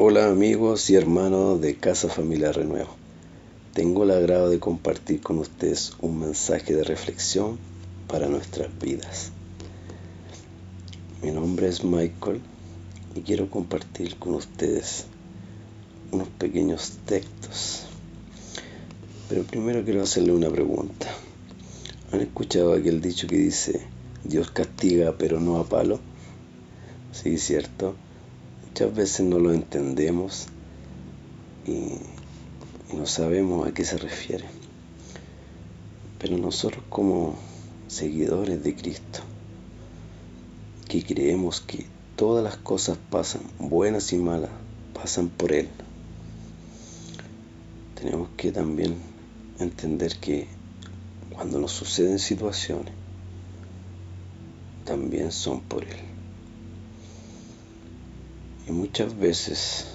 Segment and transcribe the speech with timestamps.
[0.00, 2.94] Hola amigos y hermanos de Casa Familia Renuevo.
[3.74, 7.58] Tengo el agrado de compartir con ustedes un mensaje de reflexión
[8.06, 9.32] para nuestras vidas.
[11.20, 12.40] Mi nombre es Michael
[13.16, 15.06] y quiero compartir con ustedes
[16.12, 17.86] unos pequeños textos.
[19.28, 21.08] Pero primero quiero hacerle una pregunta.
[22.12, 23.80] ¿Han escuchado aquel dicho que dice,
[24.22, 25.98] Dios castiga pero no a palo?
[27.10, 27.96] Sí, cierto
[28.78, 30.46] Muchas veces no lo entendemos
[31.66, 31.94] y,
[32.96, 34.44] no sabemos a qué se refiere.
[36.20, 37.34] Pero nosotros como
[37.88, 39.18] seguidores de Cristo,
[40.86, 44.52] que creemos que todas las cosas pasan, buenas y malas,
[44.94, 45.68] pasan por Él,
[48.00, 48.94] tenemos que también
[49.58, 50.46] entender que
[51.34, 52.94] cuando nos suceden situaciones,
[54.84, 56.17] también son por Él.
[58.68, 59.86] Y muchas veces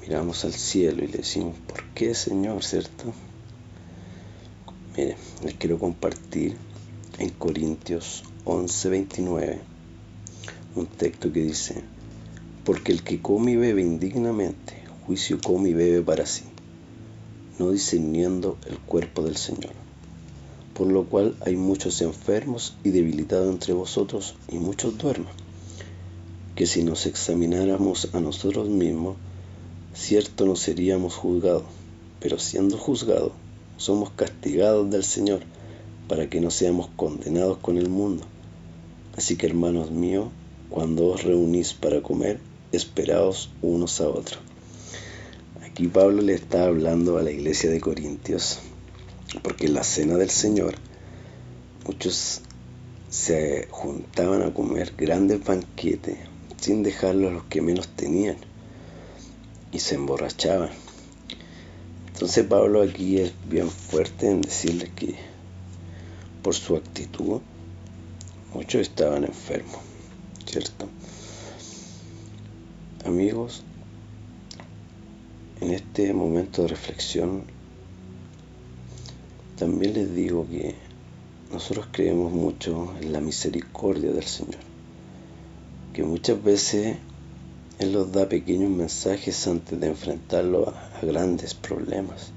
[0.00, 2.64] miramos al cielo y le decimos, ¿por qué Señor?
[2.64, 3.12] ¿Cierto?
[4.96, 6.56] Mire, les quiero compartir
[7.18, 9.58] en Corintios 11:29
[10.76, 11.84] un texto que dice,
[12.64, 16.44] porque el que come y bebe indignamente, juicio come y bebe para sí,
[17.58, 19.74] no discerniendo el cuerpo del Señor.
[20.72, 25.39] Por lo cual hay muchos enfermos y debilitados entre vosotros y muchos duermen
[26.60, 29.16] que si nos examináramos a nosotros mismos,
[29.94, 31.62] cierto no seríamos juzgados,
[32.20, 33.32] pero siendo juzgados,
[33.78, 35.40] somos castigados del Señor
[36.06, 38.24] para que no seamos condenados con el mundo.
[39.16, 40.28] Así que hermanos míos,
[40.68, 42.40] cuando os reunís para comer,
[42.72, 44.40] esperaos unos a otros.
[45.62, 48.58] Aquí Pablo le está hablando a la iglesia de Corintios,
[49.42, 50.74] porque en la cena del Señor
[51.86, 52.42] muchos
[53.08, 56.29] se juntaban a comer grandes banquetes
[56.60, 58.36] sin dejarlo a los que menos tenían
[59.72, 60.70] y se emborrachaban.
[62.12, 65.14] Entonces Pablo aquí es bien fuerte en decirles que
[66.42, 67.40] por su actitud
[68.52, 69.78] muchos estaban enfermos,
[70.44, 70.86] ¿cierto?
[73.06, 73.62] Amigos,
[75.62, 77.44] en este momento de reflexión
[79.58, 80.74] también les digo que
[81.52, 84.69] nosotros creemos mucho en la misericordia del Señor
[85.92, 86.96] que muchas veces
[87.78, 92.32] Él nos da pequeños mensajes antes de enfrentarlo a, grandes problemas.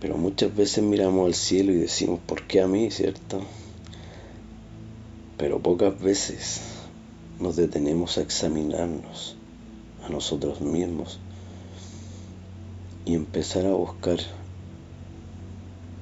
[0.00, 3.42] Pero muchas veces miramos al cielo y decimos, ¿por qué a mí, cierto?
[5.36, 6.62] Pero pocas veces
[7.38, 9.36] nos detenemos a examinarnos
[10.04, 11.20] a nosotros mismos
[13.04, 14.18] y empezar a buscar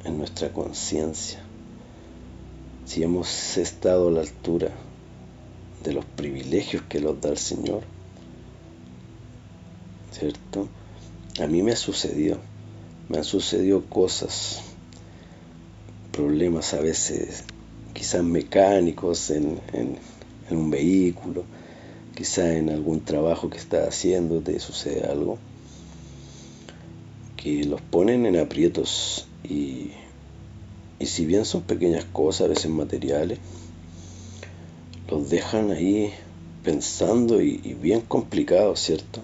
[0.04, 1.40] en nuestra conciencia
[2.86, 4.72] si hemos estado a la altura
[5.84, 7.82] de los privilegios que nos da el Señor.
[10.12, 10.68] ¿Cierto?
[11.40, 12.38] A mí me ha sucedido,
[13.08, 14.60] me han sucedido cosas,
[16.10, 17.44] problemas a veces,
[17.94, 19.60] quizás mecánicos en,
[20.50, 21.44] un vehículo,
[22.16, 25.38] quizás en algún trabajo que estás haciendo te sucede algo,
[27.36, 29.92] que los ponen en aprietos y,
[30.98, 33.38] y si bien son pequeñas cosas, a veces materiales,
[35.08, 36.12] los dejan ahí
[36.62, 39.22] pensando y, bien complicados, ¿cierto?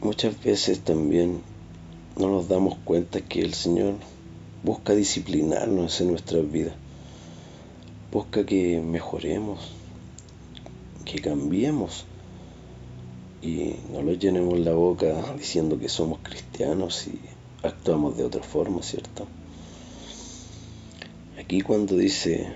[0.00, 1.42] Muchas veces también
[2.16, 3.94] no nos damos cuenta que el Señor
[4.62, 6.74] busca disciplinarnos en nuestras vidas,
[8.10, 9.72] busca que mejoremos,
[11.04, 12.06] que cambiemos
[13.42, 17.18] y no lo llenemos la boca diciendo que somos cristianos y
[17.62, 19.26] actuamos de otra forma, ¿cierto?
[21.48, 22.52] Aquí cuando dice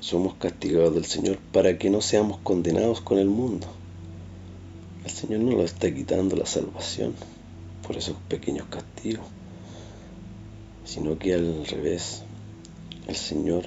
[0.00, 3.66] somos castigados del Señor para que no seamos condenados con el mundo.
[5.04, 7.12] El Señor no lo está quitando la salvación
[7.86, 9.26] por esos pequeños castigos,
[10.86, 12.22] sino que al revés,
[13.06, 13.66] el Señor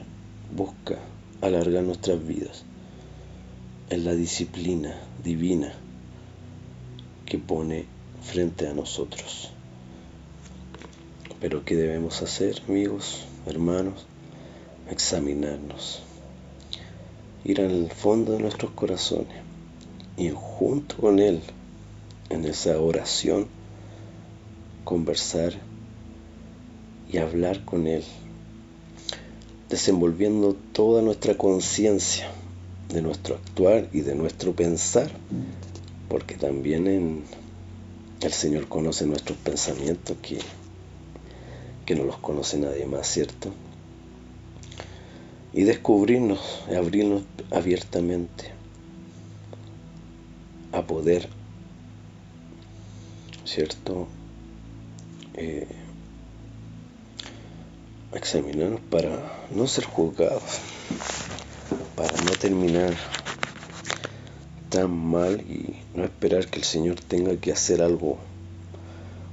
[0.58, 0.98] busca
[1.42, 2.66] alargar nuestras vidas
[3.92, 5.74] en la disciplina divina
[7.28, 7.86] que pone
[8.24, 9.52] frente a nosotros.
[11.40, 14.08] Pero ¿qué debemos hacer, amigos, hermanos?
[14.90, 16.02] Examinarnos,
[17.44, 19.38] ir al fondo de nuestros corazones
[20.18, 21.42] y junto con Él,
[22.30, 23.48] en esa oración,
[24.84, 25.54] conversar
[27.12, 28.04] y hablar con Él,
[29.70, 32.30] desenvolviendo toda nuestra conciencia
[32.90, 35.12] de nuestro actuar y de nuestro pensar,
[36.08, 37.24] porque también en
[38.22, 40.40] el Señor conoce nuestros pensamientos que,
[41.86, 43.52] que no los conoce nadie más, ¿cierto?
[45.56, 48.52] Y descubrirnos, abrirnos abiertamente
[50.74, 51.30] a poder,
[53.46, 54.10] ¿cierto?
[55.36, 55.66] Eh,
[58.14, 60.60] examinarnos para no ser juzgados,
[61.96, 62.94] para no terminar
[64.70, 68.18] tan mal y no esperar que el Señor tenga que hacer algo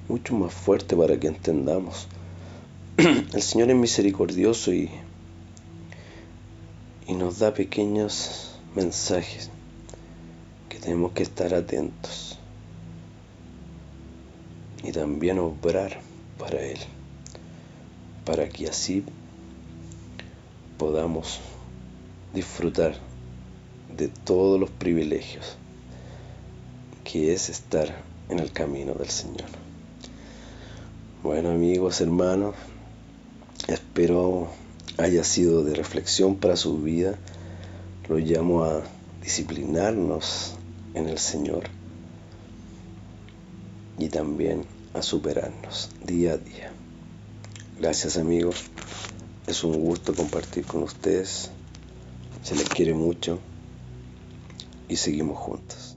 [0.08, 2.06] mucho más fuerte para que entendamos.
[2.96, 4.88] El Señor es misericordioso y,
[7.06, 9.50] y nos da pequeños mensajes
[10.68, 12.38] que tenemos que estar atentos
[14.82, 16.00] y también obrar
[16.38, 16.78] para Él,
[18.24, 19.04] para que así
[20.78, 21.40] podamos
[22.34, 22.96] disfrutar
[23.96, 25.56] de todos los privilegios
[27.04, 27.94] que es estar
[28.28, 29.48] en el camino del Señor.
[31.22, 32.54] Bueno amigos, hermanos,
[33.68, 34.48] espero
[34.98, 37.18] haya sido de reflexión para su vida.
[38.08, 38.82] Lo llamo a
[39.22, 40.54] disciplinarnos
[40.94, 41.64] en el Señor
[43.98, 46.72] y también a superarnos día a día.
[47.78, 48.64] Gracias amigos,
[49.46, 51.50] es un gusto compartir con ustedes,
[52.42, 53.38] se les quiere mucho
[54.88, 55.96] y seguimos juntos.